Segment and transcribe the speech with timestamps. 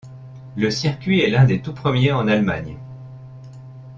[0.57, 2.75] Le circuit est l'un des tout premiers en Allemagne.